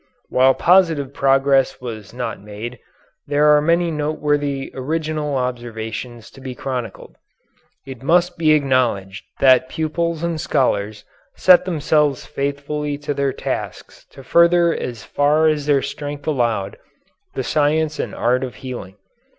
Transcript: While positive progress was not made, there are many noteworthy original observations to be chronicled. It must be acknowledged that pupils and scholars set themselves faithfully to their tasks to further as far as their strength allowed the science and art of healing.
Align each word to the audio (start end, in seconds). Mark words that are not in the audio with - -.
While 0.29 0.55
positive 0.55 1.13
progress 1.13 1.79
was 1.79 2.11
not 2.11 2.41
made, 2.41 2.79
there 3.27 3.55
are 3.55 3.61
many 3.61 3.91
noteworthy 3.91 4.71
original 4.73 5.35
observations 5.35 6.31
to 6.31 6.41
be 6.41 6.55
chronicled. 6.55 7.17
It 7.85 8.01
must 8.01 8.35
be 8.35 8.53
acknowledged 8.53 9.23
that 9.41 9.69
pupils 9.69 10.23
and 10.23 10.41
scholars 10.41 11.05
set 11.35 11.65
themselves 11.65 12.25
faithfully 12.25 12.97
to 12.97 13.13
their 13.13 13.31
tasks 13.31 14.07
to 14.09 14.23
further 14.23 14.73
as 14.73 15.03
far 15.03 15.47
as 15.47 15.67
their 15.67 15.83
strength 15.83 16.25
allowed 16.25 16.77
the 17.35 17.43
science 17.43 17.99
and 17.99 18.15
art 18.15 18.43
of 18.43 18.55
healing. 18.65 18.95